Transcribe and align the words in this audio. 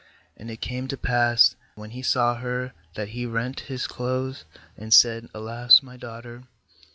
85And 0.39 0.49
it 0.49 0.61
came 0.61 0.87
to 0.87 0.97
pass, 0.97 1.55
when 1.75 1.91
he 1.91 2.01
saw 2.01 2.33
her, 2.33 2.73
that 2.95 3.09
he 3.09 3.27
rent 3.27 3.59
his 3.59 3.85
clothes, 3.85 4.45
and 4.75 4.91
said* 4.91 5.29
'Alas, 5.31 5.83
my 5.83 5.95
daughter! 5.95 6.41